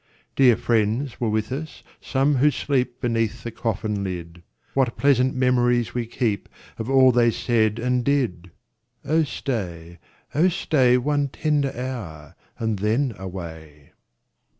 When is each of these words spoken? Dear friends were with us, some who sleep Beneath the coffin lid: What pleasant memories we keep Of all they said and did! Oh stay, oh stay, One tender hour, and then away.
Dear 0.35 0.57
friends 0.57 1.21
were 1.21 1.29
with 1.29 1.51
us, 1.51 1.83
some 2.01 2.37
who 2.37 2.49
sleep 2.49 2.99
Beneath 3.01 3.43
the 3.43 3.51
coffin 3.51 4.03
lid: 4.03 4.41
What 4.73 4.97
pleasant 4.97 5.35
memories 5.35 5.93
we 5.93 6.07
keep 6.07 6.49
Of 6.79 6.89
all 6.89 7.11
they 7.11 7.29
said 7.29 7.77
and 7.77 8.03
did! 8.03 8.49
Oh 9.05 9.21
stay, 9.23 9.99
oh 10.33 10.49
stay, 10.49 10.97
One 10.97 11.27
tender 11.27 11.71
hour, 11.77 12.35
and 12.57 12.79
then 12.79 13.13
away. 13.19 13.91